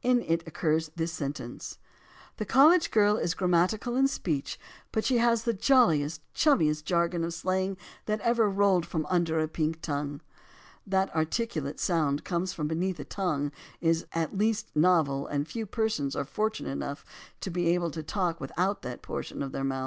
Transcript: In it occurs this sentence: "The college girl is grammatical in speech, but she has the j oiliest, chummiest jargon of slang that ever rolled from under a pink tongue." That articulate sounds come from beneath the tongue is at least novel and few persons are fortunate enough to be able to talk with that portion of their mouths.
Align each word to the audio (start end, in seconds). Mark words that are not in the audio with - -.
In 0.00 0.22
it 0.22 0.42
occurs 0.48 0.90
this 0.96 1.12
sentence: 1.12 1.76
"The 2.38 2.46
college 2.46 2.90
girl 2.90 3.18
is 3.18 3.34
grammatical 3.34 3.94
in 3.94 4.08
speech, 4.08 4.58
but 4.90 5.04
she 5.04 5.18
has 5.18 5.44
the 5.44 5.52
j 5.52 5.74
oiliest, 5.74 6.20
chummiest 6.34 6.84
jargon 6.84 7.22
of 7.22 7.34
slang 7.34 7.76
that 8.06 8.18
ever 8.22 8.48
rolled 8.48 8.86
from 8.86 9.04
under 9.10 9.38
a 9.38 9.46
pink 9.48 9.82
tongue." 9.82 10.22
That 10.86 11.14
articulate 11.14 11.78
sounds 11.78 12.22
come 12.22 12.46
from 12.46 12.68
beneath 12.68 12.96
the 12.96 13.04
tongue 13.04 13.52
is 13.82 14.06
at 14.12 14.38
least 14.38 14.74
novel 14.74 15.26
and 15.26 15.46
few 15.46 15.66
persons 15.66 16.16
are 16.16 16.24
fortunate 16.24 16.70
enough 16.70 17.04
to 17.42 17.50
be 17.50 17.66
able 17.68 17.90
to 17.90 18.02
talk 18.02 18.40
with 18.40 18.52
that 18.56 19.02
portion 19.02 19.42
of 19.42 19.52
their 19.52 19.62
mouths. 19.62 19.84